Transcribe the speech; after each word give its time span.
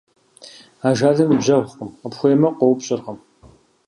Ажалыр 0.87 1.27
ныбжьэгъукъым, 1.29 1.89
къыпхуеймэ, 1.99 2.49
къоупщӀыркъым. 2.57 3.17